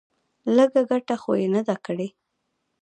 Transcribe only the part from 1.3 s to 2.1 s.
يې نه ده کړې.